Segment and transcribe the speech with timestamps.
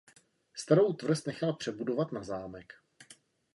[0.55, 2.73] Starou tvrz nechal přebudovat na zámek.